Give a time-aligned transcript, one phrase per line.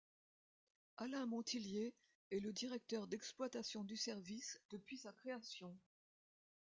[0.97, 1.93] Alain Montillier
[2.31, 5.77] est le directeur d'exploitation du service depuis sa création.